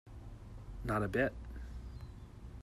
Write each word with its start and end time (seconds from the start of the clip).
Not 0.83 1.03
a 1.03 1.07
bit. 1.07 1.31